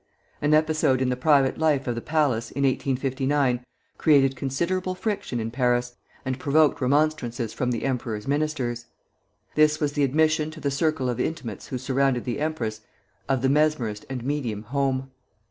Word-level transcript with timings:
An 0.41 0.55
episode 0.55 0.99
in 0.99 1.09
the 1.09 1.15
private 1.15 1.59
life 1.59 1.85
of 1.85 1.93
the 1.93 2.01
palace, 2.01 2.49
in 2.49 2.63
1859, 2.63 3.63
created 3.99 4.35
considerable 4.35 4.95
friction 4.95 5.39
in 5.39 5.51
Paris, 5.51 5.93
and 6.25 6.39
provoked 6.39 6.81
remonstrances 6.81 7.53
from 7.53 7.69
the 7.69 7.83
emperor's 7.85 8.27
ministers. 8.27 8.87
This 9.53 9.79
was 9.79 9.91
the 9.93 10.03
admission 10.03 10.49
to 10.49 10.59
the 10.59 10.71
circle 10.71 11.07
of 11.07 11.19
intimates 11.19 11.67
who 11.67 11.77
surrounded 11.77 12.23
the 12.25 12.39
empress 12.39 12.81
of 13.29 13.43
the 13.43 13.49
mesmerist 13.49 14.05
and 14.09 14.23
medium 14.25 14.63
Home. 14.63 15.11